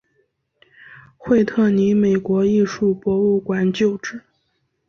[1.15, 4.23] 惠特尼美国艺术博物馆旧址。